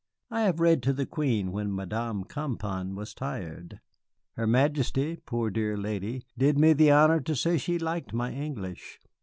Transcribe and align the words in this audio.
"I 0.31 0.41
have 0.41 0.59
read 0.59 0.81
to 0.81 0.93
the 0.93 1.05
Queen, 1.05 1.51
when 1.51 1.75
Madame 1.75 2.23
Campan 2.23 2.95
was 2.95 3.13
tired. 3.13 3.81
Her 4.33 4.47
Majesty, 4.47 5.17
poor 5.27 5.51
dear 5.51 5.77
lady, 5.77 6.25
did 6.35 6.57
me 6.57 6.73
the 6.73 6.89
honor 6.89 7.21
to 7.21 7.35
say 7.35 7.59
she 7.59 7.77
liked 7.77 8.11
my 8.11 8.31
English." 8.33 8.99